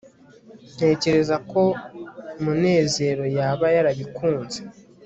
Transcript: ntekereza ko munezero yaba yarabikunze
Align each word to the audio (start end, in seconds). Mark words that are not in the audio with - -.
ntekereza 0.75 1.35
ko 1.51 1.61
munezero 2.43 3.23
yaba 3.37 3.65
yarabikunze 3.75 4.59